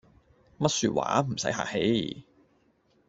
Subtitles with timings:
[0.57, 2.25] 乜說話，唔洗客氣